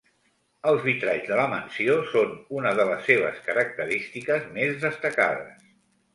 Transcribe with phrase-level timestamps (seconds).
[0.69, 5.71] Els vitralls de la mansió són una de les seves característiques més destacades.